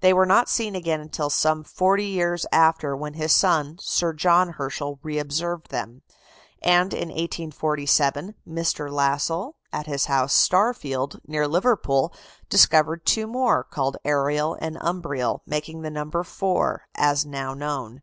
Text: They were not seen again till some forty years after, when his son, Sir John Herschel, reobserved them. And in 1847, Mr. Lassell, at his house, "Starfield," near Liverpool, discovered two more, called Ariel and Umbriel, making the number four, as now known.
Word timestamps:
They 0.00 0.14
were 0.14 0.24
not 0.24 0.48
seen 0.48 0.74
again 0.74 1.06
till 1.10 1.28
some 1.28 1.62
forty 1.62 2.06
years 2.06 2.46
after, 2.50 2.96
when 2.96 3.12
his 3.12 3.34
son, 3.34 3.76
Sir 3.82 4.14
John 4.14 4.52
Herschel, 4.54 4.98
reobserved 5.02 5.68
them. 5.68 6.00
And 6.62 6.94
in 6.94 7.08
1847, 7.10 8.34
Mr. 8.48 8.90
Lassell, 8.90 9.56
at 9.70 9.84
his 9.86 10.06
house, 10.06 10.34
"Starfield," 10.34 11.20
near 11.26 11.46
Liverpool, 11.46 12.14
discovered 12.48 13.04
two 13.04 13.26
more, 13.26 13.62
called 13.62 13.98
Ariel 14.06 14.56
and 14.58 14.78
Umbriel, 14.80 15.42
making 15.44 15.82
the 15.82 15.90
number 15.90 16.24
four, 16.24 16.88
as 16.94 17.26
now 17.26 17.52
known. 17.52 18.00